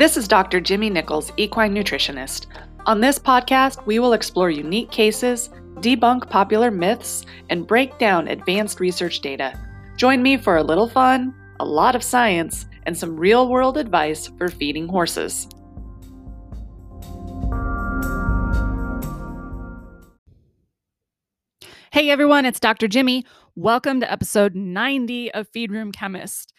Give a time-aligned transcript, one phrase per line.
[0.00, 0.62] This is Dr.
[0.62, 2.46] Jimmy Nichols, equine nutritionist.
[2.86, 8.80] On this podcast, we will explore unique cases, debunk popular myths, and break down advanced
[8.80, 9.52] research data.
[9.98, 14.28] Join me for a little fun, a lot of science, and some real world advice
[14.38, 15.46] for feeding horses.
[21.92, 22.88] Hey everyone, it's Dr.
[22.88, 23.26] Jimmy.
[23.54, 26.54] Welcome to episode 90 of Feed Room Chemist.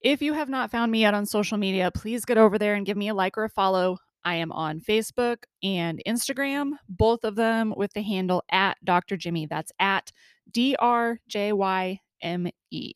[0.00, 2.86] If you have not found me yet on social media, please get over there and
[2.86, 3.98] give me a like or a follow.
[4.24, 9.16] I am on Facebook and Instagram, both of them with the handle at Dr.
[9.16, 9.46] Jimmy.
[9.46, 10.12] That's at
[10.50, 12.92] D R J Y M E.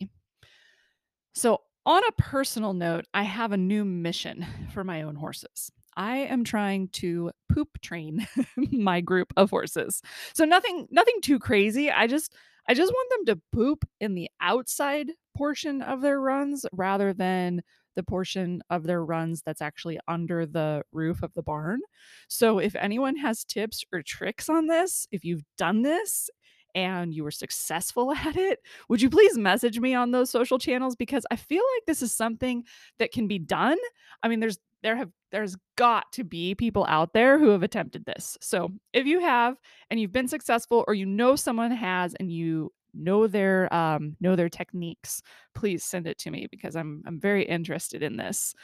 [1.34, 5.72] So, on a personal note, I have a new mission for my own horses.
[5.96, 10.02] I am trying to poop train my group of horses.
[10.34, 11.90] So nothing nothing too crazy.
[11.90, 12.34] I just
[12.68, 17.62] I just want them to poop in the outside portion of their runs rather than
[17.94, 21.80] the portion of their runs that's actually under the roof of the barn.
[22.28, 26.30] So, if anyone has tips or tricks on this, if you've done this
[26.74, 30.96] and you were successful at it, would you please message me on those social channels
[30.96, 32.64] because I feel like this is something
[32.98, 33.78] that can be done.
[34.22, 38.04] I mean, there's there have there's got to be people out there who have attempted
[38.04, 38.36] this.
[38.40, 39.56] So, if you have
[39.90, 44.36] and you've been successful or you know someone has and you know their um know
[44.36, 45.22] their techniques,
[45.54, 48.54] please send it to me because I'm I'm very interested in this.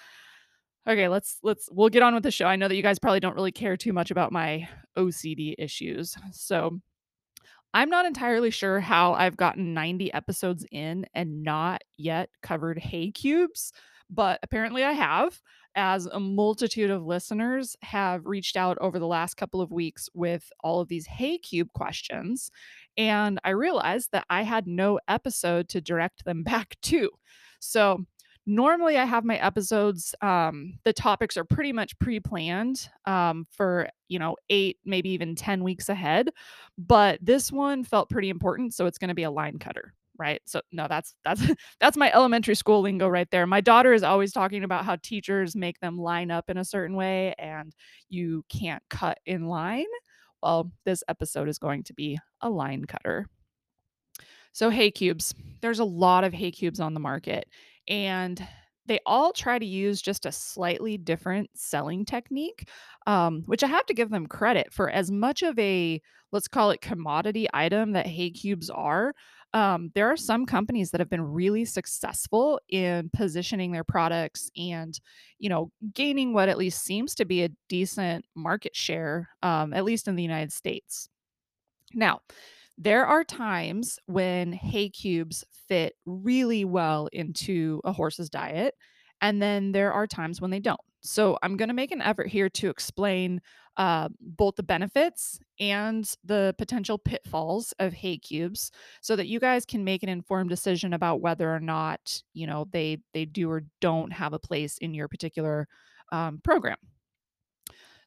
[0.89, 2.47] Okay, let's let's we'll get on with the show.
[2.47, 6.17] I know that you guys probably don't really care too much about my OCD issues.
[6.33, 6.81] So,
[7.75, 13.11] I'm not entirely sure how I've gotten 90 episodes in and not yet covered hay
[13.11, 13.73] cubes,
[14.11, 15.41] but apparently I have
[15.75, 20.51] as a multitude of listeners have reached out over the last couple of weeks with
[20.65, 22.51] all of these Hay Cube questions.
[22.97, 27.11] And I realized that I had no episode to direct them back to.
[27.61, 28.05] So
[28.45, 33.89] normally I have my episodes, um, the topics are pretty much pre planned um, for,
[34.09, 36.31] you know, eight, maybe even 10 weeks ahead.
[36.77, 38.75] But this one felt pretty important.
[38.75, 40.41] So it's going to be a line cutter right?
[40.47, 41.43] So no that's that's
[41.81, 43.47] that's my elementary school lingo right there.
[43.47, 46.97] My daughter is always talking about how teachers make them line up in a certain
[46.97, 47.75] way and
[48.09, 49.87] you can't cut in line.
[50.43, 53.27] Well this episode is going to be a line cutter.
[54.53, 55.35] So hay cubes.
[55.61, 57.49] There's a lot of hay cubes on the market
[57.87, 58.45] and
[58.89, 62.69] they all try to use just a slightly different selling technique,
[63.07, 64.91] um, which I have to give them credit for.
[64.91, 66.01] As much of a
[66.33, 69.15] let's call it commodity item that hay cubes are,
[69.55, 74.99] um, there are some companies that have been really successful in positioning their products and
[75.39, 79.85] you know gaining what at least seems to be a decent market share um, at
[79.85, 81.09] least in the united states.
[81.95, 82.21] Now
[82.77, 88.75] there are times when hay cubes fit really well into a horse's diet
[89.21, 92.29] and then there are times when they don't so I'm going to make an effort
[92.29, 93.41] here to explain
[93.77, 99.65] uh, both the benefits and the potential pitfalls of hay cubes so that you guys
[99.65, 103.63] can make an informed decision about whether or not you know they they do or
[103.81, 105.69] don't have a place in your particular
[106.11, 106.77] um, program.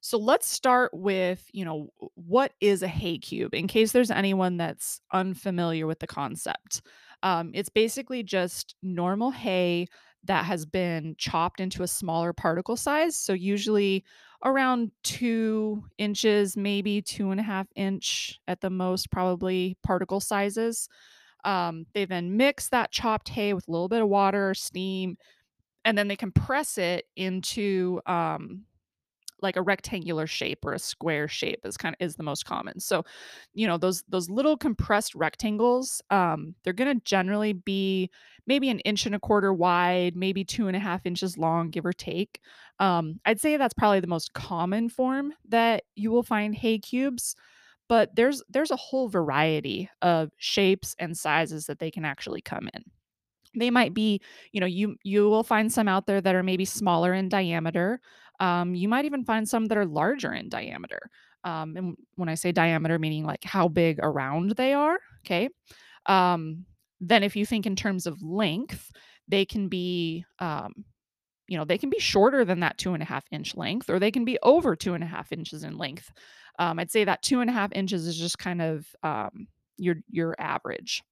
[0.02, 4.58] So let's start with you know what is a hay cube in case there's anyone
[4.58, 6.82] that's unfamiliar with the concept.
[7.24, 9.88] Um, it's basically just normal hay
[10.26, 13.18] that has been chopped into a smaller particle size.
[13.18, 14.04] So, usually
[14.44, 20.90] around two inches, maybe two and a half inch at the most, probably particle sizes.
[21.44, 25.18] Um, they then mix that chopped hay with a little bit of water, steam,
[25.86, 28.66] and then they compress it into um,
[29.42, 32.80] like a rectangular shape or a square shape is kind of is the most common.
[32.80, 33.04] So,
[33.54, 38.10] you know, those those little compressed rectangles, um, they're gonna generally be
[38.48, 41.86] maybe an inch and a quarter wide, maybe two and a half inches long, give
[41.86, 42.42] or take.
[42.80, 47.36] Um, I'd say that's probably the most common form that you will find hay cubes.
[47.90, 52.70] But there's there's a whole variety of shapes and sizes that they can actually come
[52.74, 52.84] in
[53.56, 54.22] they might be
[54.52, 58.00] you know you you will find some out there that are maybe smaller in diameter
[58.42, 61.10] um, you might even find some that are larger in diameter.
[61.44, 65.50] Um, and when I say diameter, meaning like how big around they are, okay.
[66.08, 66.66] Um,
[67.00, 68.92] then if you think in terms of length,
[69.28, 70.74] they can be, um,
[71.48, 74.00] you know, they can be shorter than that two and a half inch length, or
[74.00, 76.12] they can be over two and a half inches in length.
[76.58, 79.48] Um, I'd say that two and a half inches is just kind of um,
[79.78, 81.04] your your average.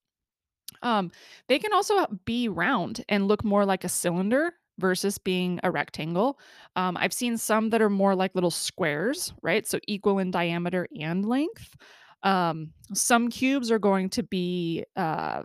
[0.82, 1.12] Um,
[1.48, 6.40] they can also be round and look more like a cylinder versus being a rectangle.
[6.76, 9.68] Um, I've seen some that are more like little squares, right?
[9.68, 11.76] So equal in diameter and length.
[12.24, 15.44] Um, some cubes are going to be uh,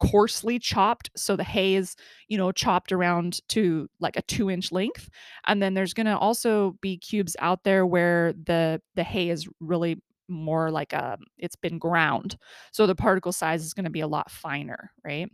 [0.00, 1.10] coarsely chopped.
[1.16, 1.96] So the hay is,
[2.28, 5.08] you know, chopped around to like a two inch length.
[5.46, 9.48] And then there's going to also be cubes out there where the the hay is
[9.60, 12.36] really more like a it's been ground.
[12.72, 15.30] So the particle size is going to be a lot finer, right?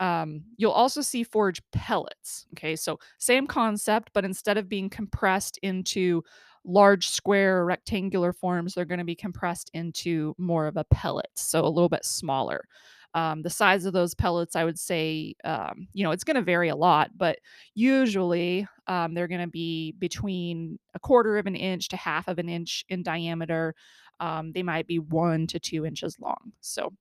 [0.00, 2.46] Um, you'll also see forage pellets.
[2.54, 6.24] Okay, so same concept, but instead of being compressed into
[6.64, 11.64] large square rectangular forms, they're going to be compressed into more of a pellet, so
[11.64, 12.64] a little bit smaller.
[13.14, 16.42] Um, the size of those pellets, I would say, um, you know, it's going to
[16.42, 17.38] vary a lot, but
[17.74, 22.38] usually um, they're going to be between a quarter of an inch to half of
[22.38, 23.74] an inch in diameter.
[24.20, 26.52] Um, they might be one to two inches long.
[26.60, 26.92] So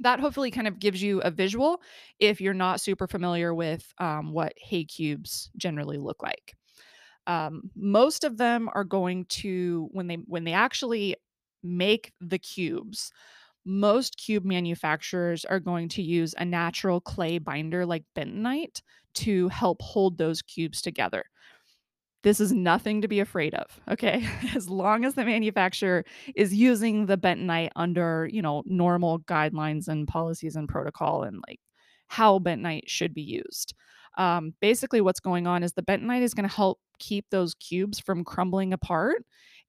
[0.00, 1.80] that hopefully kind of gives you a visual
[2.18, 6.54] if you're not super familiar with um, what hay cubes generally look like.
[7.26, 11.16] Um, most of them are going to when they when they actually
[11.62, 13.12] make the cubes
[13.64, 18.82] most cube manufacturers are going to use a natural clay binder like bentonite
[19.14, 21.24] to help hold those cubes together
[22.22, 24.26] this is nothing to be afraid of okay?
[24.54, 30.06] As long as the manufacturer is using the bentonite under you know normal guidelines and
[30.08, 31.60] policies and protocol and like
[32.08, 33.74] how bentonite should be used.
[34.18, 38.00] Um, basically what's going on is the bentonite is going to help keep those cubes
[38.00, 39.22] from crumbling apart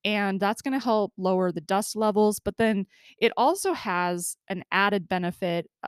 [0.03, 2.85] and that's going to help lower the dust levels but then
[3.19, 5.87] it also has an added benefit uh,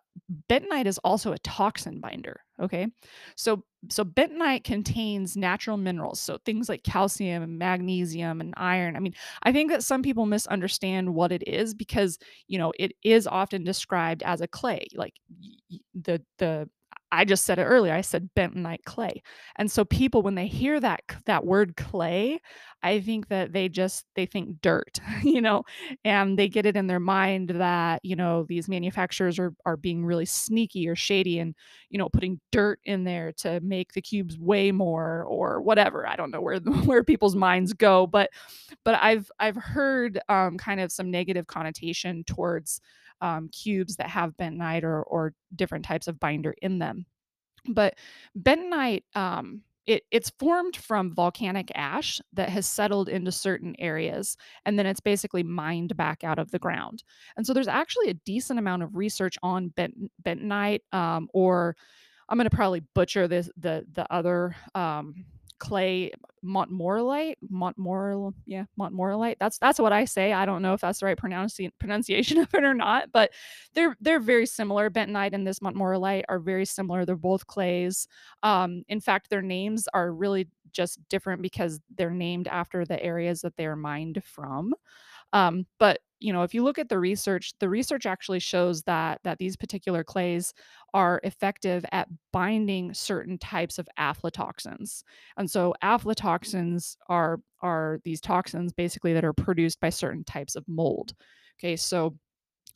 [0.50, 2.88] bentonite is also a toxin binder okay?
[3.36, 8.96] So so bentonite contains natural minerals so things like calcium and magnesium and iron.
[8.96, 9.14] I mean
[9.44, 12.18] i think that some people misunderstand what it is because
[12.48, 15.16] you know it is often described as a clay like
[15.94, 16.70] the the
[17.14, 17.94] I just said it earlier.
[17.94, 19.22] I said bentonite clay.
[19.58, 22.42] And so people when they hear that that word clay,
[22.82, 25.64] I think that they just they think dirt, you know,
[26.04, 30.06] and they get it in their mind that, you know, these manufacturers are are being
[30.06, 31.56] really sneaky or shady and,
[31.90, 36.08] you know, putting dirt in there to make the cubes weigh more or whatever.
[36.08, 38.30] I don't know where where people's minds go, but
[38.84, 42.82] but I've I've heard um, kind of some negative connotation towards
[43.24, 47.06] um, cubes that have bentonite or, or different types of binder in them.
[47.68, 47.96] But
[48.38, 54.78] bentonite, um, it, it's formed from volcanic ash that has settled into certain areas and
[54.78, 57.04] then it's basically mined back out of the ground
[57.36, 59.94] and so there's actually a decent amount of research on bent,
[60.26, 61.76] bentonite um, or
[62.30, 65.26] i'm going to probably butcher this the the other um,
[65.64, 66.12] clay
[66.44, 69.38] Montmorillite, Montmoril, yeah, Montmorillite.
[69.40, 70.34] That's that's what I say.
[70.34, 73.32] I don't know if that's the right pronouncing pronunciation of it or not, but
[73.74, 74.90] they're they're very similar.
[74.90, 77.06] Bentonite and this Montmorillite are very similar.
[77.06, 78.10] They're both clays.
[78.44, 83.40] Um, in fact, their names are really just different because they're named after the areas
[83.42, 84.74] that they're mined from.
[85.32, 89.20] Um, but you know, if you look at the research, the research actually shows that
[89.24, 90.54] that these particular clays
[90.94, 95.04] are effective at binding certain types of aflatoxins.
[95.38, 100.66] And so aflatoxins are are these toxins basically that are produced by certain types of
[100.68, 101.14] mold.
[101.60, 102.18] Okay, so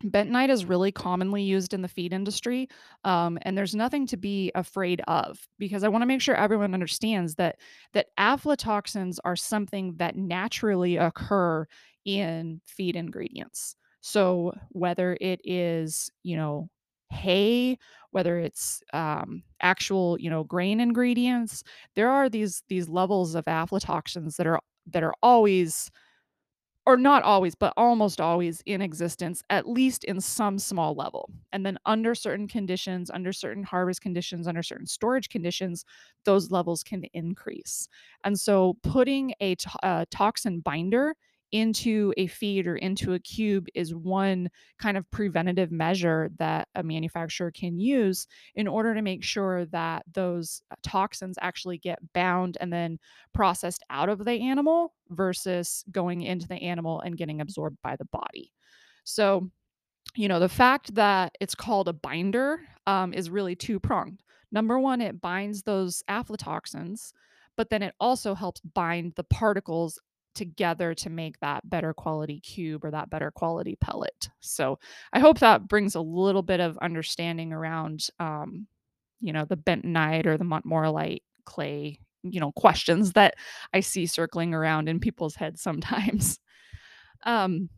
[0.03, 2.67] bentonite is really commonly used in the feed industry
[3.03, 6.73] um, and there's nothing to be afraid of because i want to make sure everyone
[6.73, 7.57] understands that
[7.94, 11.65] that aflatoxins are something that naturally occur
[12.05, 13.75] in feed ingredients.
[14.01, 16.69] So whether it is, you know,
[17.09, 17.77] hay,
[18.11, 21.63] whether it's um, actual, you know, grain ingredients,
[21.95, 25.92] there are these these levels of aflatoxins that are that are always
[26.87, 31.29] or not always, but almost always in existence, at least in some small level.
[31.51, 35.85] And then, under certain conditions, under certain harvest conditions, under certain storage conditions,
[36.25, 37.89] those levels can increase.
[38.23, 41.15] And so, putting a, to- a toxin binder
[41.51, 44.49] into a feed or into a cube is one
[44.80, 50.04] kind of preventative measure that a manufacturer can use in order to make sure that
[50.13, 52.99] those uh, toxins actually get bound and then
[53.33, 58.06] processed out of the animal versus going into the animal and getting absorbed by the
[58.06, 58.51] body.
[59.04, 59.49] So,
[60.16, 64.21] you know, the fact that it's called a binder um, is really two pronged.
[64.51, 67.11] Number one, it binds those aflatoxins,
[67.56, 69.99] but then it also helps bind the particles
[70.37, 74.29] together to make that better quality cube or that better quality pellet.
[74.39, 74.79] So
[75.11, 78.67] I hope that brings a little bit of understanding around, um,
[79.19, 83.35] you know, the bentonite or the Montmorillite clay, you know, questions that
[83.73, 86.39] I see circling around in people's heads sometimes.
[87.25, 87.69] Um,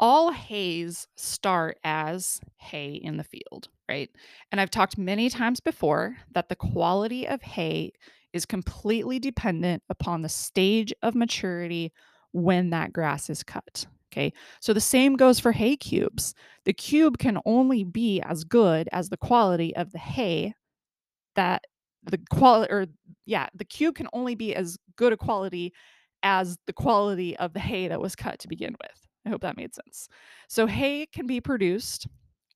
[0.00, 4.10] all hays start as hay in the field, right?
[4.50, 7.92] And I've talked many times before that the quality of hay
[8.34, 11.92] is completely dependent upon the stage of maturity
[12.32, 13.86] when that grass is cut.
[14.12, 14.32] Okay.
[14.60, 16.34] So the same goes for hay cubes.
[16.64, 20.54] The cube can only be as good as the quality of the hay
[21.36, 21.64] that
[22.04, 22.86] the quality or
[23.24, 25.72] yeah, the cube can only be as good a quality
[26.22, 29.08] as the quality of the hay that was cut to begin with.
[29.26, 30.08] I hope that made sense.
[30.48, 32.06] So hay can be produced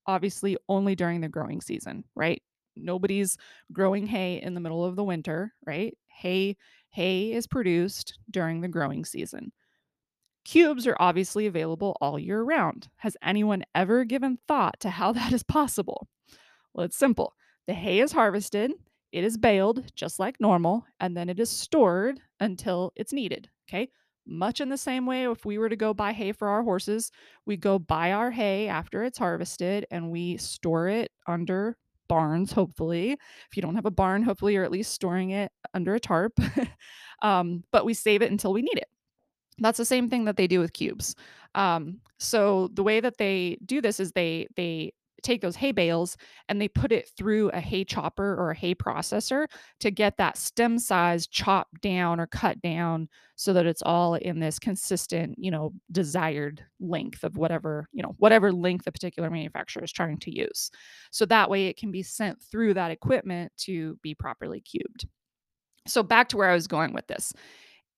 [0.06, 2.42] obviously only during the growing season, right?
[2.84, 3.36] Nobody's
[3.72, 5.96] growing hay in the middle of the winter, right?
[6.08, 6.56] Hay
[6.90, 9.52] hay is produced during the growing season.
[10.44, 12.88] Cubes are obviously available all year round.
[12.96, 16.08] Has anyone ever given thought to how that is possible?
[16.72, 17.34] Well, it's simple.
[17.66, 18.72] The hay is harvested,
[19.12, 23.50] it is baled just like normal, and then it is stored until it's needed.
[23.68, 23.90] Okay.
[24.26, 27.10] Much in the same way, if we were to go buy hay for our horses,
[27.46, 33.12] we go buy our hay after it's harvested and we store it under barns, hopefully.
[33.12, 36.32] If you don't have a barn, hopefully you're at least storing it under a tarp.
[37.22, 38.88] um, but we save it until we need it.
[39.58, 41.14] That's the same thing that they do with cubes.
[41.54, 46.16] Um, so the way that they do this is they they take those hay bales
[46.48, 49.46] and they put it through a hay chopper or a hay processor
[49.80, 54.40] to get that stem size chopped down or cut down so that it's all in
[54.40, 59.84] this consistent, you know, desired length of whatever, you know, whatever length the particular manufacturer
[59.84, 60.70] is trying to use.
[61.10, 65.06] So that way it can be sent through that equipment to be properly cubed.
[65.86, 67.32] So back to where I was going with this.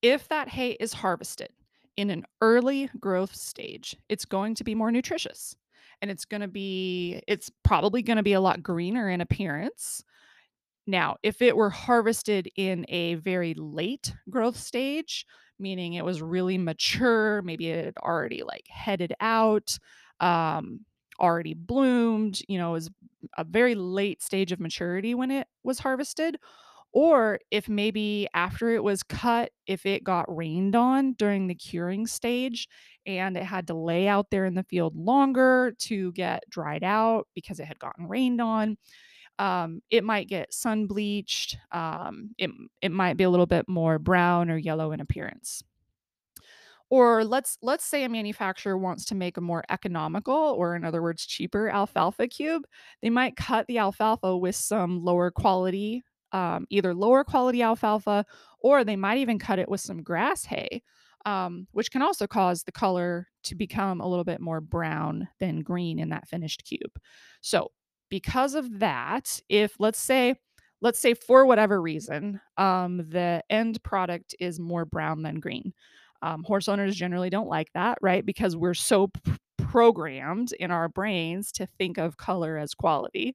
[0.03, 1.51] If that hay is harvested
[1.97, 5.57] in an early growth stage, it's going to be more nutritious
[6.03, 10.03] and it's going to be it's probably going to be a lot greener in appearance.
[10.87, 15.27] Now, if it were harvested in a very late growth stage,
[15.59, 19.79] meaning it was really mature, maybe it had already like headed out,
[20.21, 20.81] um,
[21.21, 22.91] already bloomed, you know, was
[23.37, 26.39] a very late stage of maturity when it was harvested,
[26.93, 32.07] or if maybe after it was cut, if it got rained on during the curing
[32.07, 32.69] stage
[33.19, 37.27] and it had to lay out there in the field longer to get dried out
[37.35, 38.77] because it had gotten rained on.
[39.39, 41.57] Um, it might get sun bleached.
[41.73, 42.51] Um, it,
[42.83, 45.63] it might be a little bit more brown or yellow in appearance
[46.93, 51.01] or let's let's say a manufacturer wants to make a more economical or in other
[51.01, 52.67] words cheaper alfalfa cube
[53.01, 56.03] they might cut the alfalfa with some lower quality
[56.33, 58.25] um, either lower quality alfalfa
[58.61, 60.83] or they might even cut it with some grass hay,
[61.27, 65.61] um, which can also cause the color to become a little bit more brown than
[65.61, 66.99] green in that finished cube.
[67.41, 67.71] So,
[68.09, 70.35] because of that, if let's say,
[70.81, 75.73] let's say for whatever reason, um, the end product is more brown than green.
[76.23, 78.27] Um, horse owners generally don't like that, right?
[78.27, 83.35] Because we're so p- programmed in our brains to think of color as quality.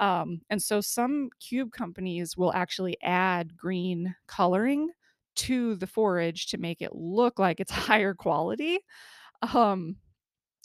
[0.00, 4.90] Um, and so some cube companies will actually add green coloring
[5.36, 8.78] to the forage to make it look like it's higher quality.
[9.54, 9.96] Um,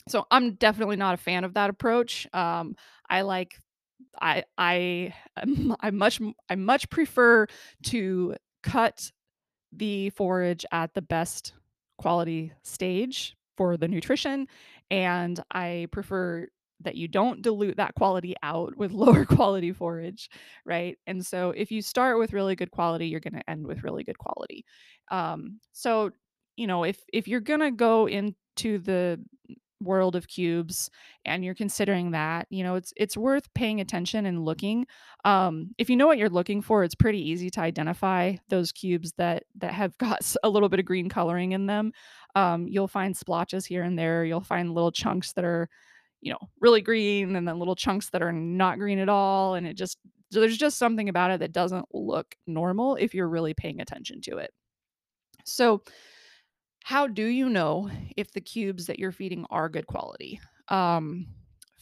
[0.08, 2.26] so I'm definitely not a fan of that approach.
[2.34, 2.76] Um,
[3.08, 3.56] I like
[4.20, 5.14] I I
[5.80, 7.46] I much I much prefer
[7.84, 9.10] to cut
[9.72, 11.54] the forage at the best
[11.98, 14.46] quality stage for the nutrition
[14.90, 16.48] and I prefer
[16.84, 20.30] that you don't dilute that quality out with lower quality forage,
[20.64, 20.98] right?
[21.06, 24.04] And so if you start with really good quality, you're going to end with really
[24.04, 24.64] good quality.
[25.10, 26.10] Um, so
[26.56, 29.18] you know, if if you're going to go into the
[29.82, 30.90] world of cubes
[31.24, 34.86] and you're considering that you know it's it's worth paying attention and looking
[35.24, 39.12] um, if you know what you're looking for it's pretty easy to identify those cubes
[39.18, 41.92] that that have got a little bit of green coloring in them
[42.34, 45.68] um, you'll find splotches here and there you'll find little chunks that are
[46.22, 49.54] you know, really green and then little chunks that are not green at all.
[49.54, 49.98] And it just,
[50.30, 54.20] so there's just something about it that doesn't look normal if you're really paying attention
[54.22, 54.52] to it.
[55.44, 55.82] So,
[56.84, 60.40] how do you know if the cubes that you're feeding are good quality?
[60.68, 61.26] Um,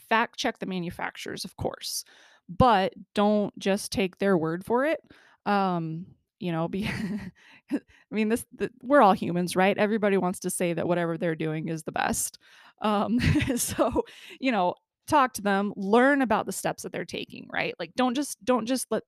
[0.09, 2.04] fact check the manufacturers, of course,
[2.49, 5.00] but don't just take their word for it.
[5.47, 6.06] Um,
[6.38, 6.87] you know, be
[7.73, 7.80] I
[8.11, 9.76] mean, this the, we're all humans, right?
[9.76, 12.38] Everybody wants to say that whatever they're doing is the best.
[12.80, 13.20] Um,
[13.56, 14.04] so,
[14.40, 14.75] you know,
[15.06, 17.75] talk to them, learn about the steps that they're taking, right?
[17.78, 19.02] Like don't just don't just let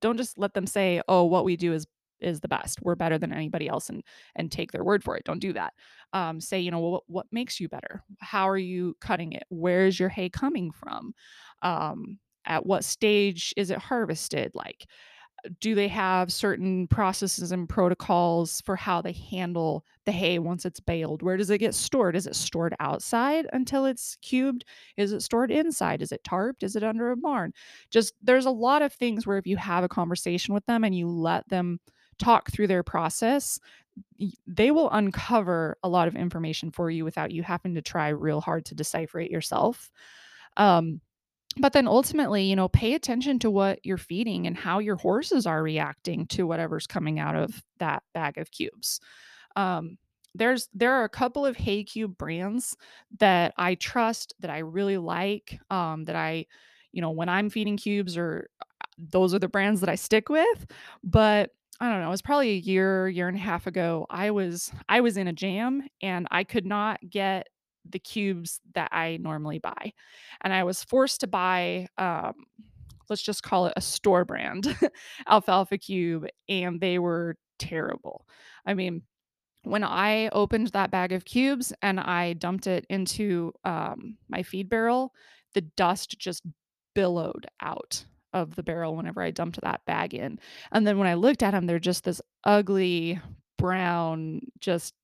[0.00, 1.86] don't just let them say, "Oh, what we do is
[2.20, 2.80] is the best.
[2.82, 4.02] We're better than anybody else," and
[4.34, 5.24] and take their word for it.
[5.24, 5.74] Don't do that.
[6.12, 8.02] Um, say, you know, what, what makes you better?
[8.20, 9.44] How are you cutting it?
[9.48, 11.14] Where is your hay coming from?
[11.62, 14.52] Um, at what stage is it harvested?
[14.54, 14.86] Like,
[15.60, 20.80] do they have certain processes and protocols for how they handle the hay once it's
[20.80, 21.22] baled?
[21.22, 22.16] Where does it get stored?
[22.16, 24.64] Is it stored outside until it's cubed?
[24.96, 26.02] Is it stored inside?
[26.02, 26.62] Is it tarped?
[26.62, 27.52] Is it under a barn?
[27.90, 30.94] Just there's a lot of things where if you have a conversation with them and
[30.94, 31.78] you let them
[32.18, 33.60] talk through their process,
[34.46, 38.40] they will uncover a lot of information for you without you having to try real
[38.40, 39.90] hard to decipher it yourself.
[40.56, 41.00] Um,
[41.58, 45.46] but then ultimately, you know, pay attention to what you're feeding and how your horses
[45.46, 49.00] are reacting to whatever's coming out of that bag of cubes.
[49.56, 49.98] Um,
[50.34, 52.76] there's there are a couple of hay cube brands
[53.20, 56.46] that I trust that I really like um, that I
[56.92, 60.28] you know when I'm feeding cubes or uh, those are the brands that I stick
[60.28, 60.66] with
[61.02, 64.30] but I don't know it was probably a year year and a half ago I
[64.30, 67.48] was I was in a jam and I could not get
[67.90, 69.92] the cubes that I normally buy
[70.42, 72.34] and I was forced to buy um,
[73.08, 74.76] let's just call it a store brand
[75.28, 78.26] alfalfa cube and they were terrible
[78.66, 79.02] I mean
[79.66, 84.68] when I opened that bag of cubes and I dumped it into um, my feed
[84.68, 85.12] barrel,
[85.54, 86.42] the dust just
[86.94, 90.38] billowed out of the barrel whenever I dumped that bag in.
[90.70, 93.20] And then when I looked at them, they're just this ugly
[93.58, 94.94] brown, just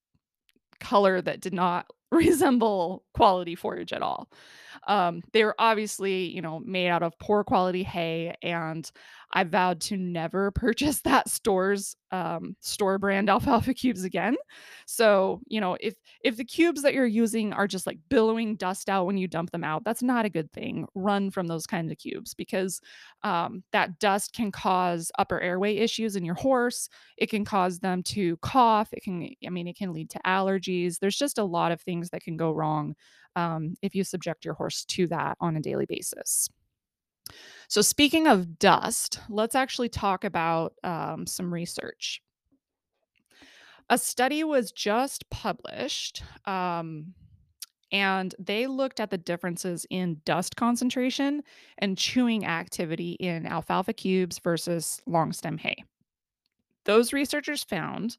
[0.78, 4.28] color that did not resemble quality forage at all.
[4.86, 8.88] Um, they were obviously, you know, made out of poor quality hay, and
[9.32, 14.36] I vowed to never purchase that store's um, store brand alfalfa cubes again.
[14.86, 18.88] So, you know, if if the cubes that you're using are just like billowing dust
[18.88, 20.86] out when you dump them out, that's not a good thing.
[20.94, 22.80] Run from those kinds of cubes because
[23.22, 26.88] um, that dust can cause upper airway issues in your horse.
[27.16, 28.92] It can cause them to cough.
[28.92, 30.98] It can, I mean, it can lead to allergies.
[30.98, 32.94] There's just a lot of things that can go wrong
[33.36, 36.48] um, if you subject your horse to that on a daily basis.
[37.68, 42.20] So, speaking of dust, let's actually talk about um, some research.
[43.88, 47.14] A study was just published, um,
[47.90, 51.42] and they looked at the differences in dust concentration
[51.78, 55.76] and chewing activity in alfalfa cubes versus long stem hay.
[56.84, 58.16] Those researchers found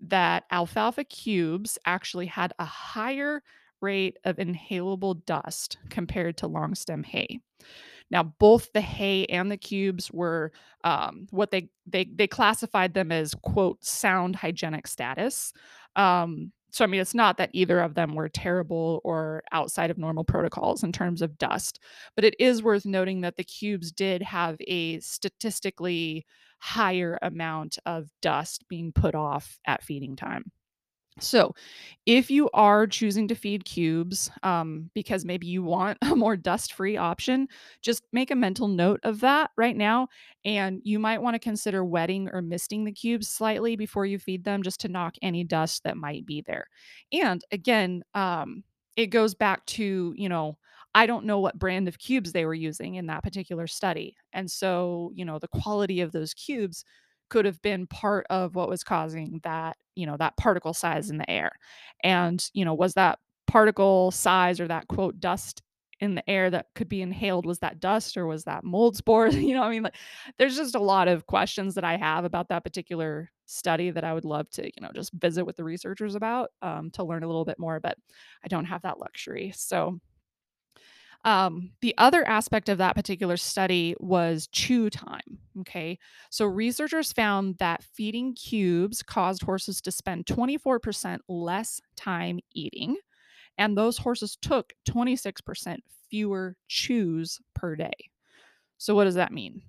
[0.00, 3.42] that alfalfa cubes actually had a higher
[3.80, 7.40] rate of inhalable dust compared to long stem hay.
[8.12, 10.52] Now, both the hay and the cubes were
[10.84, 15.52] um, what they they they classified them as quote sound hygienic status.
[15.96, 19.98] Um, so I mean, it's not that either of them were terrible or outside of
[19.98, 21.80] normal protocols in terms of dust,
[22.14, 26.26] but it is worth noting that the cubes did have a statistically
[26.60, 30.52] higher amount of dust being put off at feeding time.
[31.20, 31.54] So,
[32.06, 36.72] if you are choosing to feed cubes um, because maybe you want a more dust
[36.72, 37.48] free option,
[37.82, 40.08] just make a mental note of that right now.
[40.44, 44.44] And you might want to consider wetting or misting the cubes slightly before you feed
[44.44, 46.66] them just to knock any dust that might be there.
[47.12, 48.64] And again, um,
[48.96, 50.56] it goes back to, you know,
[50.94, 54.14] I don't know what brand of cubes they were using in that particular study.
[54.32, 56.84] And so, you know, the quality of those cubes
[57.32, 61.16] could have been part of what was causing that, you know, that particle size in
[61.16, 61.50] the air.
[62.04, 65.62] And, you know, was that particle size or that quote dust
[65.98, 69.34] in the air that could be inhaled was that dust or was that mold spores?
[69.48, 69.82] You know i mean?
[69.82, 69.96] Like
[70.36, 74.12] there's just a lot of questions that i have about that particular study that i
[74.12, 77.26] would love to you know just visit with the researchers about um, to learn a
[77.26, 77.96] little bit more but
[78.44, 79.52] i don't have that luxury.
[79.54, 80.00] So
[81.24, 85.38] um, the other aspect of that particular study was chew time.
[85.60, 85.98] Okay.
[86.30, 92.96] So researchers found that feeding cubes caused horses to spend 24% less time eating,
[93.58, 95.78] and those horses took 26%
[96.10, 97.92] fewer chews per day.
[98.78, 99.62] So, what does that mean?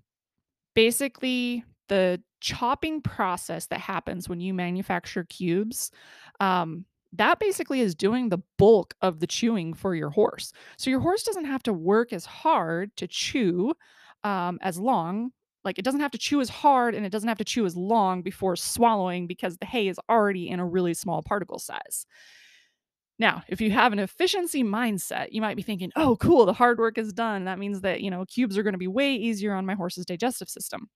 [0.74, 5.92] Basically, the chopping process that happens when you manufacture cubes
[6.40, 10.52] um, that basically is doing the bulk of the chewing for your horse.
[10.78, 13.74] So your horse doesn't have to work as hard to chew
[14.24, 15.32] um, as long.
[15.64, 17.78] Like it doesn't have to chew as hard and it doesn't have to chew as
[17.78, 22.06] long before swallowing because the hay is already in a really small particle size.
[23.20, 26.80] Now, if you have an efficiency mindset, you might be thinking, oh, cool, the hard
[26.80, 27.46] work is done.
[27.46, 30.06] That means that, you know, cubes are going to be way easier on my horse's
[30.06, 30.90] digestive system.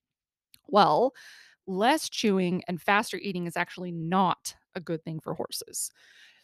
[0.67, 1.13] Well,
[1.67, 5.91] less chewing and faster eating is actually not a good thing for horses.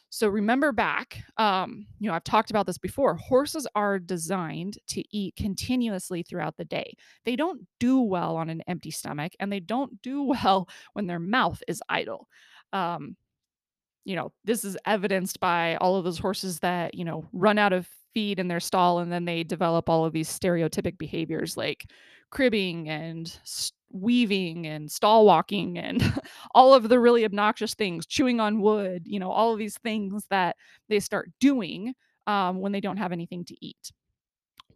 [0.10, 3.16] So remember back, um, you know, I've talked about this before.
[3.16, 6.96] Horses are designed to eat continuously throughout the day.
[7.26, 11.20] They don't do well on an empty stomach, and they don't do well when their
[11.20, 12.28] mouth is idle.
[12.74, 13.16] Um,
[14.06, 17.74] you know, this is evidenced by all of those horses that, you know, run out
[17.74, 21.90] of feed in their stall and then they develop all of these stereotypic behaviors like
[22.30, 23.40] cribbing and
[23.94, 26.04] weaving and stall walking and
[26.56, 30.26] all of the really obnoxious things, chewing on wood, you know, all of these things
[30.30, 30.58] that
[30.90, 31.94] they start doing
[32.28, 33.92] um, when they don't have anything to eat.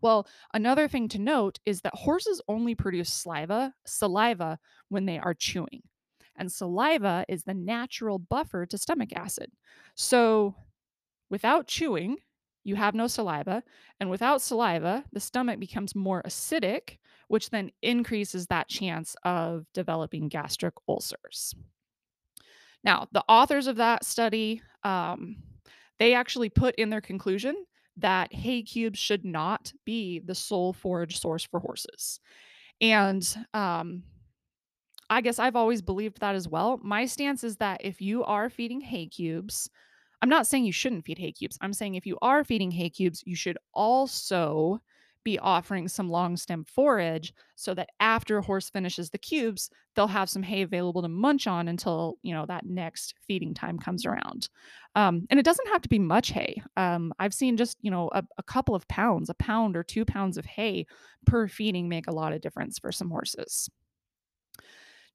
[0.01, 5.33] Well, another thing to note is that horses only produce saliva, saliva when they are
[5.33, 5.83] chewing.
[6.35, 9.51] and saliva is the natural buffer to stomach acid.
[9.95, 10.55] So,
[11.29, 12.17] without chewing,
[12.63, 13.63] you have no saliva,
[13.99, 20.27] and without saliva, the stomach becomes more acidic, which then increases that chance of developing
[20.27, 21.53] gastric ulcers.
[22.83, 25.37] Now, the authors of that study, um,
[25.99, 27.55] they actually put in their conclusion
[27.97, 32.19] that hay cubes should not be the sole forage source for horses.
[32.79, 34.03] And um,
[35.09, 36.79] I guess I've always believed that as well.
[36.83, 39.69] My stance is that if you are feeding hay cubes,
[40.21, 41.57] I'm not saying you shouldn't feed hay cubes.
[41.61, 44.79] I'm saying if you are feeding hay cubes, you should also
[45.27, 50.07] be offering some long stem forage so that after a horse finishes the cubes, they'll
[50.07, 54.05] have some hay available to munch on until, you know, that next feeding time comes
[54.05, 54.47] around.
[54.95, 56.61] Um, and it doesn't have to be much hay.
[56.77, 60.05] Um, I've seen just, you know, a, a couple of pounds, a pound or two
[60.05, 60.85] pounds of hay
[61.25, 63.69] per feeding make a lot of difference for some horses.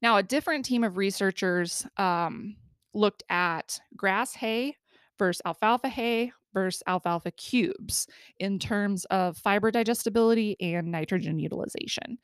[0.03, 2.57] Now, a different team of researchers um,
[2.93, 4.77] looked at grass hay
[5.23, 8.09] versus alfalfa hay versus alfalfa cubes
[8.41, 12.19] in terms of fiber digestibility and nitrogen utilization.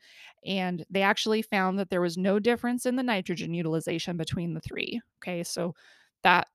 [0.45, 4.59] And they actually found that there was no difference in the nitrogen utilization between the
[4.59, 4.99] three.
[5.23, 5.75] Okay, so
[6.23, 6.49] that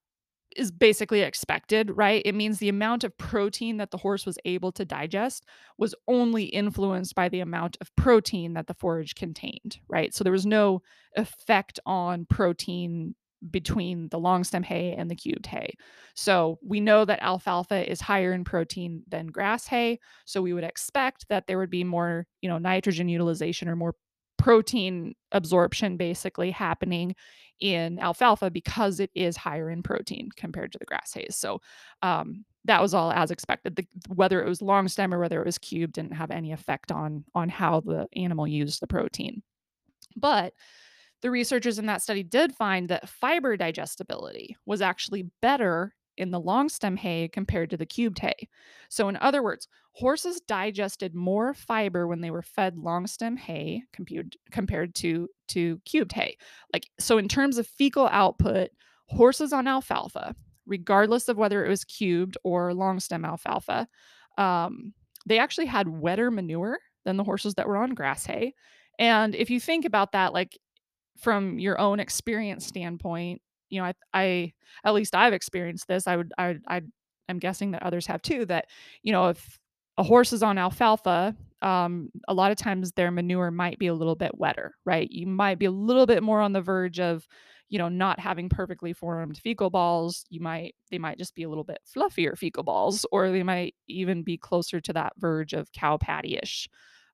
[0.55, 2.21] is basically expected, right?
[2.27, 5.47] It means the amount of protein that the horse was able to digest
[5.79, 10.13] was only influenced by the amount of protein that the forage contained, right?
[10.13, 10.83] So there was no
[11.17, 13.15] effect on protein
[13.51, 15.75] between the long stem hay and the cubed hay.
[16.15, 20.65] So we know that alfalfa is higher in protein than grass hay, so we would
[20.65, 23.95] expect that there would be more, you know, nitrogen utilization or more
[24.37, 27.15] protein absorption basically happening
[27.61, 31.37] in alfalfa because it is higher in protein compared to the grass hays.
[31.37, 31.61] So
[32.03, 33.77] um, that was all as expected.
[33.77, 36.91] The, whether it was long stem or whether it was cube didn't have any effect
[36.91, 39.43] on on how the animal used the protein.
[40.17, 40.53] But
[41.25, 46.39] the researchers in that study did find that fiber digestibility was actually better in the
[46.39, 48.47] long stem hay compared to the cubed hay.
[48.91, 53.85] So, in other words, horses digested more fiber when they were fed long stem hay
[54.53, 56.37] compared to to cubed hay.
[56.75, 58.69] Like so, in terms of fecal output,
[59.07, 63.89] horses on alfalfa, regardless of whether it was cubed or long stem alfalfa,
[64.37, 64.93] um,
[65.25, 68.53] they actually had wetter manure than the horses that were on grass hay.
[68.99, 70.59] And if you think about that, like
[71.17, 74.53] from your own experience standpoint, you know, I, I
[74.85, 76.07] at least I've experienced this.
[76.07, 76.83] I would, I, I,
[77.29, 78.45] I'm guessing that others have too.
[78.47, 78.67] That
[79.03, 79.59] you know, if
[79.97, 83.95] a horse is on alfalfa, um, a lot of times their manure might be a
[83.95, 85.11] little bit wetter, right?
[85.11, 87.27] You might be a little bit more on the verge of,
[87.69, 90.25] you know, not having perfectly formed fecal balls.
[90.29, 93.75] You might, they might just be a little bit fluffier fecal balls, or they might
[93.89, 96.69] even be closer to that verge of cow patty ish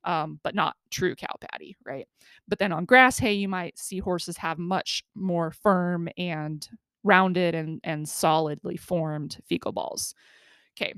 [0.04, 2.06] um, but not true cow patty, right?
[2.48, 6.66] But then on grass hay, you might see horses have much more firm and
[7.02, 10.14] rounded and, and solidly formed fecal balls.
[10.80, 10.94] Okay.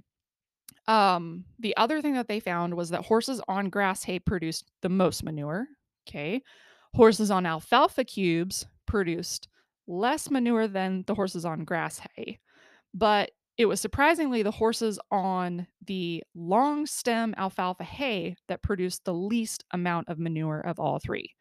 [0.89, 4.89] Um, the other thing that they found was that horses on grass hay produced the
[4.89, 5.67] most manure.
[6.09, 6.43] Okay.
[6.95, 9.49] Horses on alfalfa cubes produced
[9.87, 12.39] less manure than the horses on grass hay.
[12.95, 13.31] But
[13.63, 19.65] it was surprisingly the horses on the long stem alfalfa hay that produced the least
[19.71, 21.33] amount of manure of all three.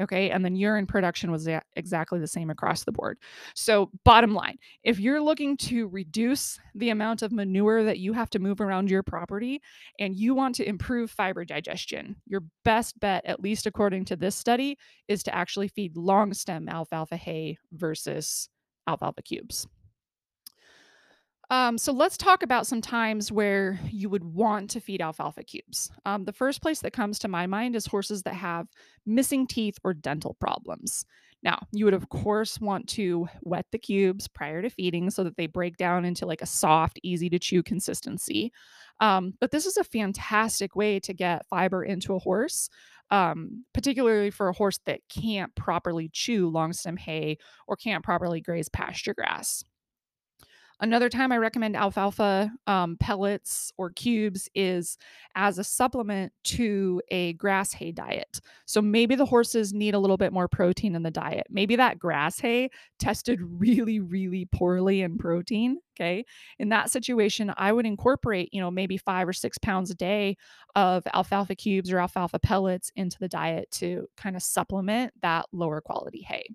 [0.00, 0.30] Okay.
[0.30, 1.46] And then urine production was
[1.76, 3.18] exactly the same across the board.
[3.54, 8.30] So, bottom line, if you're looking to reduce the amount of manure that you have
[8.30, 9.60] to move around your property
[10.00, 14.34] and you want to improve fiber digestion, your best bet, at least according to this
[14.34, 18.48] study, is to actually feed long stem alfalfa hay versus
[18.88, 19.68] alfalfa cubes.
[21.52, 25.90] Um, so let's talk about some times where you would want to feed alfalfa cubes.
[26.06, 28.68] Um, the first place that comes to my mind is horses that have
[29.04, 31.04] missing teeth or dental problems.
[31.42, 35.36] Now, you would, of course, want to wet the cubes prior to feeding so that
[35.36, 38.50] they break down into like a soft, easy to chew consistency.
[39.00, 42.70] Um, but this is a fantastic way to get fiber into a horse,
[43.10, 47.36] um, particularly for a horse that can't properly chew long stem hay
[47.68, 49.64] or can't properly graze pasture grass.
[50.82, 54.98] Another time I recommend alfalfa um, pellets or cubes is
[55.36, 58.40] as a supplement to a grass hay diet.
[58.66, 61.46] So maybe the horses need a little bit more protein in the diet.
[61.48, 62.68] Maybe that grass hay
[62.98, 65.78] tested really, really poorly in protein.
[65.96, 66.24] Okay.
[66.58, 70.36] In that situation, I would incorporate, you know, maybe five or six pounds a day
[70.74, 75.80] of alfalfa cubes or alfalfa pellets into the diet to kind of supplement that lower
[75.80, 76.48] quality hay.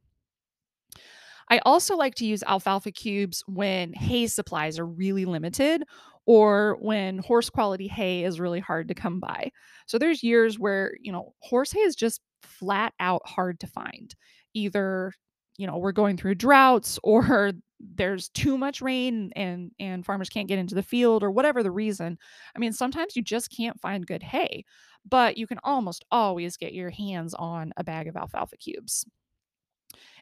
[1.50, 5.84] I also like to use alfalfa cubes when hay supplies are really limited
[6.26, 9.52] or when horse quality hay is really hard to come by.
[9.86, 14.14] So there's years where, you know, horse hay is just flat out hard to find.
[14.54, 15.14] Either
[15.58, 20.48] you know we're going through droughts or there's too much rain and and farmers can't
[20.48, 22.18] get into the field or whatever the reason
[22.56, 24.64] i mean sometimes you just can't find good hay
[25.06, 29.06] but you can almost always get your hands on a bag of alfalfa cubes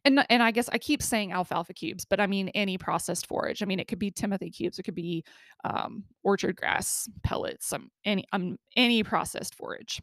[0.03, 3.61] and and I guess I keep saying alfalfa cubes, but I mean any processed forage.
[3.61, 5.23] I mean it could be timothy cubes, it could be
[5.63, 10.01] um, orchard grass pellets, some any um, any processed forage.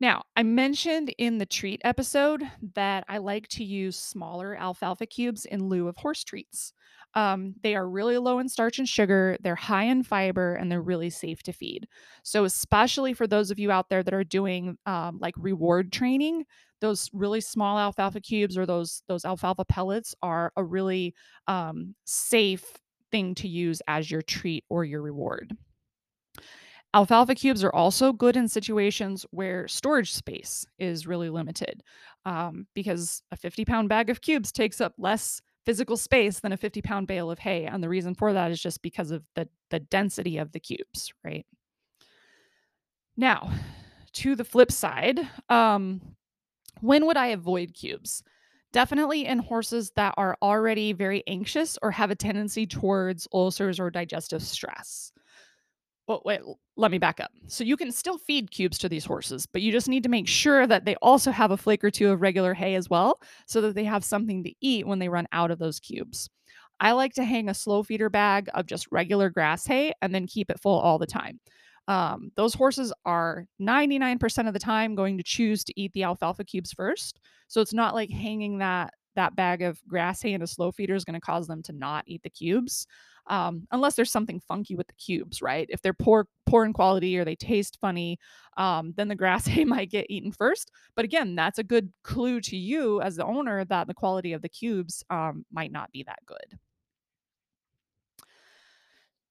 [0.00, 5.44] Now, I mentioned in the treat episode that I like to use smaller alfalfa cubes
[5.44, 6.72] in lieu of horse treats.
[7.14, 10.82] Um, they are really low in starch and sugar, they're high in fiber, and they're
[10.82, 11.88] really safe to feed.
[12.22, 16.44] So, especially for those of you out there that are doing um, like reward training,
[16.80, 21.14] those really small alfalfa cubes or those those alfalfa pellets are a really
[21.46, 22.64] um, safe
[23.10, 25.56] thing to use as your treat or your reward.
[26.94, 31.82] Alfalfa cubes are also good in situations where storage space is really limited
[32.24, 36.56] um, because a 50 pound bag of cubes takes up less physical space than a
[36.56, 37.66] 50 pound bale of hay.
[37.66, 41.12] And the reason for that is just because of the, the density of the cubes,
[41.22, 41.44] right?
[43.18, 43.52] Now,
[44.14, 46.00] to the flip side, um,
[46.80, 48.22] when would I avoid cubes?
[48.72, 53.90] Definitely in horses that are already very anxious or have a tendency towards ulcers or
[53.90, 55.12] digestive stress.
[56.06, 56.40] Well, wait,
[56.76, 57.30] let me back up.
[57.48, 60.26] So you can still feed cubes to these horses, but you just need to make
[60.26, 63.60] sure that they also have a flake or two of regular hay as well, so
[63.60, 66.30] that they have something to eat when they run out of those cubes.
[66.80, 70.26] I like to hang a slow feeder bag of just regular grass hay and then
[70.26, 71.40] keep it full all the time.
[71.88, 76.44] Um, those horses are 99% of the time going to choose to eat the alfalfa
[76.44, 77.18] cubes first.
[77.48, 80.94] So it's not like hanging that that bag of grass hay in a slow feeder
[80.94, 82.86] is going to cause them to not eat the cubes
[83.28, 85.66] um, unless there's something funky with the cubes, right?
[85.70, 88.18] If they're poor poor in quality or they taste funny,
[88.56, 90.70] um, then the grass hay might get eaten first.
[90.96, 94.42] But again, that's a good clue to you as the owner that the quality of
[94.42, 96.58] the cubes um, might not be that good.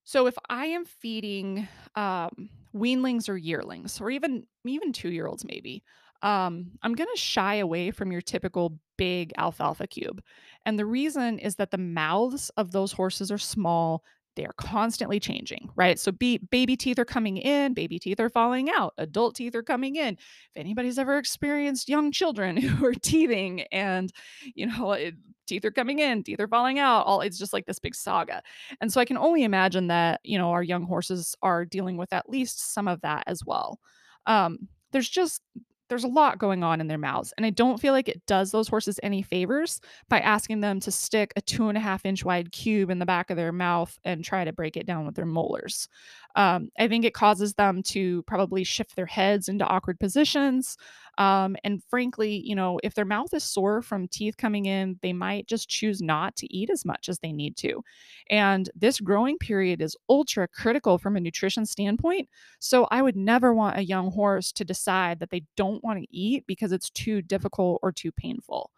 [0.08, 5.44] So if I am feeding um, weanlings or yearlings, or even even two year olds,
[5.44, 5.84] maybe,
[6.22, 10.22] um, I'm going to shy away from your typical big alfalfa cube.
[10.66, 14.02] And the reason is that the mouths of those horses are small.
[14.38, 16.00] They are constantly changing, right?
[16.00, 19.64] So be, baby teeth are coming in, baby teeth are falling out, adult teeth are
[19.64, 20.14] coming in.
[20.14, 24.12] If anybody's ever experienced young children who are teething and,
[24.56, 25.16] you know, it,
[25.48, 28.42] teeth are coming in, teeth are falling out, all it's just like this big saga.
[28.82, 32.14] And so I can only imagine that, you know, our young horses are dealing with
[32.14, 33.80] at least some of that as well.
[34.26, 35.42] Um, there's just
[35.90, 37.34] there's a lot going on in their mouths.
[37.38, 39.80] And I don't feel like it does those horses any favors
[40.10, 43.06] by asking them to stick a two and a half inch wide cube in the
[43.06, 45.88] back of their mouth and try to break it down with their molars.
[46.36, 50.78] Um, I think it causes them to probably shift their heads into awkward positions.
[51.18, 55.14] Um, and frankly, you know, if their mouth is sore from teeth coming in, they
[55.14, 57.82] might just choose not to eat as much as they need to.
[58.30, 62.30] And this growing period is ultra critical from a nutrition standpoint.
[62.60, 66.16] So I would never want a young horse to decide that they don't want to
[66.16, 68.70] eat because it's too difficult or too painful.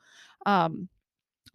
[0.46, 0.88] Um,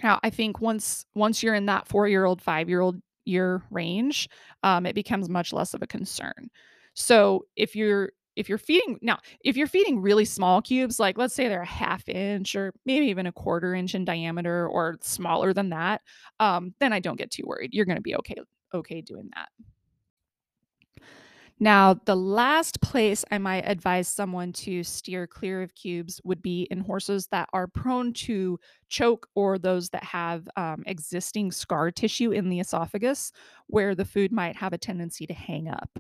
[0.02, 3.62] now, I think once once you're in that four year old, five year old year
[3.70, 4.28] range,
[4.62, 6.50] um, it becomes much less of a concern.
[6.94, 11.34] So if you're if you're feeding now, if you're feeding really small cubes, like let's
[11.34, 15.52] say they're a half inch or maybe even a quarter inch in diameter or smaller
[15.52, 16.00] than that,
[16.40, 17.72] um, then I don't get too worried.
[17.72, 18.34] You're going to be okay
[18.72, 19.48] okay doing that.
[21.60, 26.62] Now, the last place I might advise someone to steer clear of cubes would be
[26.70, 32.32] in horses that are prone to choke or those that have um, existing scar tissue
[32.32, 33.30] in the esophagus
[33.68, 35.98] where the food might have a tendency to hang up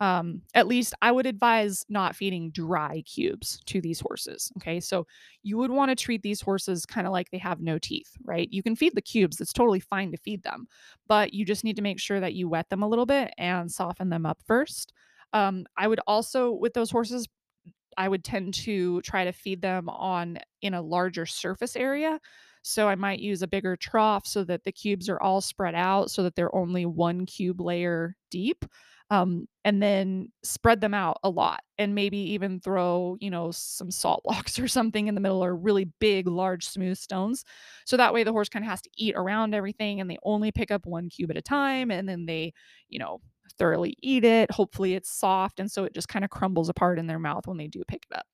[0.00, 4.52] um, at least I would advise not feeding dry cubes to these horses.
[4.58, 4.78] Okay.
[4.80, 5.06] So
[5.42, 8.48] you would want to treat these horses kind of like they have no teeth, right?
[8.50, 10.66] You can feed the cubes, it's totally fine to feed them,
[11.06, 13.70] but you just need to make sure that you wet them a little bit and
[13.70, 14.92] soften them up first.
[15.32, 17.26] Um, I would also, with those horses,
[17.96, 22.20] I would tend to try to feed them on in a larger surface area.
[22.62, 26.10] So I might use a bigger trough so that the cubes are all spread out
[26.10, 28.64] so that they're only one cube layer deep
[29.10, 33.90] um, and then spread them out a lot and maybe even throw you know some
[33.90, 37.44] salt blocks or something in the middle or really big large smooth stones.
[37.84, 40.50] So that way the horse kind of has to eat around everything and they only
[40.52, 42.52] pick up one cube at a time and then they
[42.88, 43.20] you know
[43.58, 44.50] thoroughly eat it.
[44.50, 47.56] Hopefully it's soft and so it just kind of crumbles apart in their mouth when
[47.58, 48.26] they do pick it up.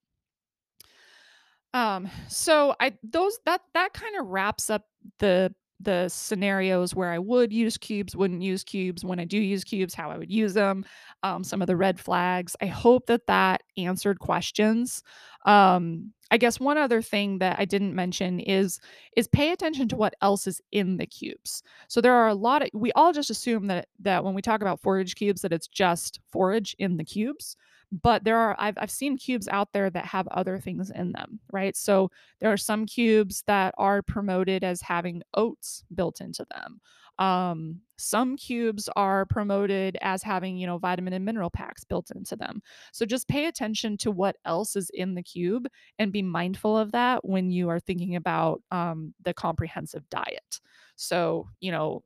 [1.75, 4.87] Um so i those that that kind of wraps up
[5.21, 9.65] the the scenarios where I would use cubes, wouldn't use cubes, when I do use
[9.65, 10.85] cubes, how I would use them,
[11.23, 12.57] um, some of the red flags.
[12.61, 15.03] I hope that that answered questions.
[15.45, 18.81] Um, I guess one other thing that I didn't mention is
[19.17, 21.63] is pay attention to what else is in the cubes.
[21.89, 24.63] So there are a lot of we all just assume that that when we talk
[24.63, 27.57] about forage cubes that it's just forage in the cubes,
[28.01, 31.41] but there are I've I've seen cubes out there that have other things in them,
[31.53, 31.77] right?
[31.77, 36.81] So there are some cubes that are promoted as having oats built into them.
[37.19, 42.35] Um, some cubes are promoted as having, you know, vitamin and mineral packs built into
[42.35, 42.63] them.
[42.93, 46.93] So just pay attention to what else is in the cube and be mindful of
[46.93, 50.61] that when you are thinking about um, the comprehensive diet.
[50.97, 52.03] So, you know,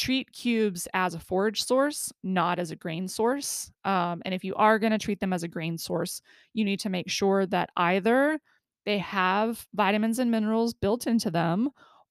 [0.00, 3.70] treat cubes as a forage source, not as a grain source.
[3.84, 6.22] Um, and if you are going to treat them as a grain source,
[6.54, 8.40] you need to make sure that either
[8.86, 11.68] they have vitamins and minerals built into them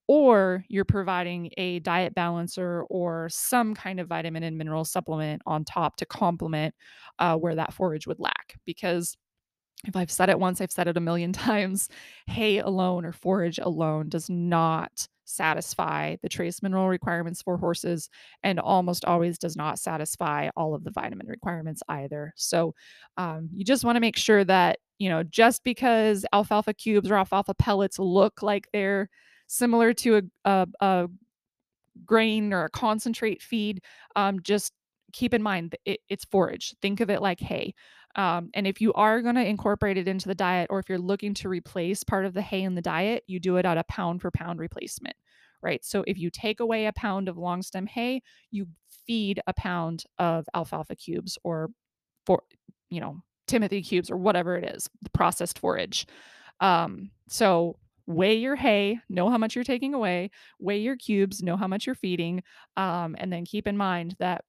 [0.08, 5.66] or you're providing a diet balancer or some kind of vitamin and mineral supplement on
[5.66, 6.76] top to complement
[7.18, 8.56] uh, where that forage would lack.
[8.68, 9.18] Because
[9.88, 11.90] if I've said it once, I've said it a million times
[12.28, 18.10] hay alone or forage alone does not satisfy the trace mineral requirements for horses
[18.44, 22.34] and almost always does not satisfy all of the vitamin requirements either.
[22.36, 22.74] So
[23.18, 27.16] um, you just want to make sure that, you know, just because alfalfa cubes or
[27.16, 29.10] alfalfa pellets look like they're
[29.48, 31.08] similar to a, a, a
[32.06, 33.82] grain or a concentrate feed,
[34.16, 34.74] um, just
[35.14, 36.76] keep in mind it, it's forage.
[36.82, 37.74] Think of it like hay.
[38.20, 40.98] Um, and if you are going to incorporate it into the diet, or if you're
[40.98, 43.84] looking to replace part of the hay in the diet, you do it at a
[43.86, 45.16] pound for pound replacement,
[45.62, 45.86] right?
[45.86, 48.68] So if you take away a pound of long stem hay, you
[49.08, 51.70] feed a pound of alfalfa cubes or
[52.26, 52.44] for,
[52.90, 56.06] you know, Timothy cubes or whatever it is, the processed forage.
[56.60, 60.30] Um, so weigh your hay, know how much you're taking away,
[60.60, 62.44] weigh your cubes, know how much you're feeding,
[62.76, 64.44] um, and then keep in mind that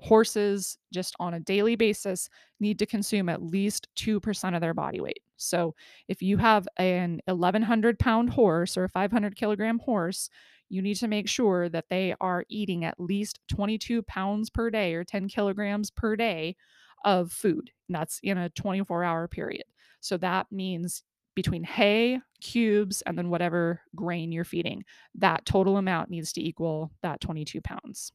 [0.00, 2.28] horses just on a daily basis
[2.60, 5.20] need to consume at least 2% of their body weight.
[5.36, 5.74] So
[6.08, 10.30] if you have an 1100 pound horse or a 500 kilogram horse,
[10.68, 14.94] you need to make sure that they are eating at least 22 pounds per day
[14.94, 16.56] or 10 kilograms per day
[17.04, 17.70] of food.
[17.88, 19.64] And that's in a 24 hour period.
[20.00, 21.02] So that means
[21.34, 24.84] between hay, cubes, and then whatever grain you're feeding,
[25.14, 28.12] that total amount needs to equal that 22 pounds.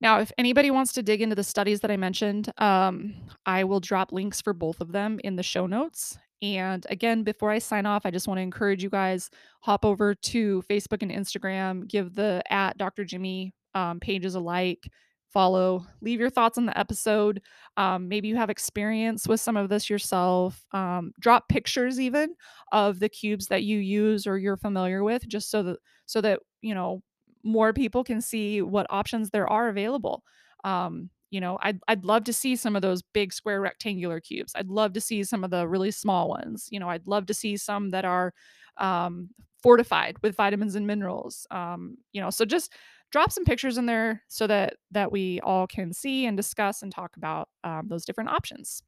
[0.00, 3.14] Now, if anybody wants to dig into the studies that I mentioned, um,
[3.46, 6.18] I will drop links for both of them in the show notes.
[6.40, 9.28] And again, before I sign off, I just want to encourage you guys
[9.60, 13.04] hop over to Facebook and Instagram, give the at Dr.
[13.04, 14.88] Jimmy um, pages a like,
[15.32, 17.42] follow, leave your thoughts on the episode.
[17.76, 20.64] Um, maybe you have experience with some of this yourself.
[20.72, 22.34] Um, drop pictures even
[22.72, 26.38] of the cubes that you use or you're familiar with, just so that so that
[26.62, 27.02] you know
[27.48, 30.22] more people can see what options there are available.
[30.64, 34.52] Um, you know, I'd, I'd love to see some of those big square rectangular cubes.
[34.54, 36.68] I'd love to see some of the really small ones.
[36.70, 38.32] You know, I'd love to see some that are
[38.78, 39.30] um,
[39.62, 41.46] fortified with vitamins and minerals.
[41.50, 42.72] Um, you know, so just
[43.10, 46.92] drop some pictures in there so that that we all can see and discuss and
[46.92, 48.82] talk about um, those different options.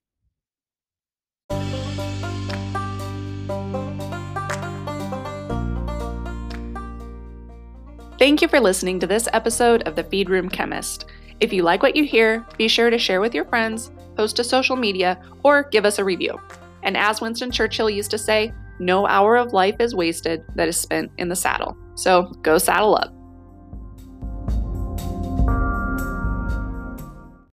[8.20, 11.06] Thank you for listening to this episode of The Feed Room Chemist.
[11.40, 14.44] If you like what you hear, be sure to share with your friends, post to
[14.44, 16.38] social media, or give us a review.
[16.82, 20.76] And as Winston Churchill used to say, no hour of life is wasted that is
[20.76, 21.74] spent in the saddle.
[21.94, 23.10] So go saddle up.